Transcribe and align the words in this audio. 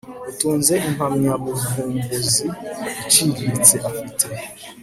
utunze 0.29 0.73
impamyabuvumbuzi 0.89 2.45
iciriritse 3.05 3.75
afite 3.89 4.25